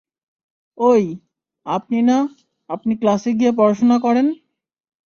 ওই, 0.77 1.03
আপনি 1.65 1.99
না, 2.01 2.17
আপনি 2.69 2.93
ক্লাসে 3.01 3.31
গিয়ে 3.39 3.51
পড়াশোনা 3.51 3.97
করেন। 3.99 4.27